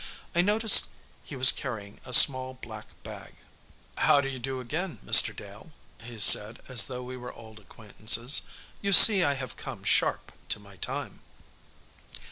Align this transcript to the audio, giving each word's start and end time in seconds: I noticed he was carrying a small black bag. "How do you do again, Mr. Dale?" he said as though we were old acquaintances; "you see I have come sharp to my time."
I 0.33 0.41
noticed 0.41 0.87
he 1.23 1.35
was 1.35 1.51
carrying 1.51 2.01
a 2.03 2.11
small 2.11 2.55
black 2.55 2.87
bag. 3.03 3.35
"How 3.99 4.19
do 4.19 4.29
you 4.29 4.39
do 4.39 4.59
again, 4.59 4.97
Mr. 5.05 5.31
Dale?" 5.31 5.73
he 6.03 6.17
said 6.17 6.59
as 6.67 6.87
though 6.87 7.03
we 7.03 7.15
were 7.17 7.33
old 7.33 7.59
acquaintances; 7.59 8.41
"you 8.81 8.93
see 8.93 9.21
I 9.23 9.35
have 9.35 9.55
come 9.57 9.83
sharp 9.83 10.31
to 10.49 10.59
my 10.59 10.77
time." 10.77 11.21